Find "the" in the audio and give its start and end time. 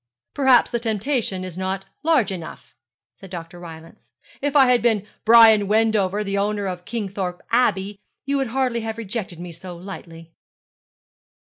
0.71-0.79, 6.27-6.39